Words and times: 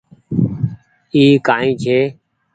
اي 1.15 1.23
ڪآئي 1.47 1.69
ڇي۔ 1.81 1.97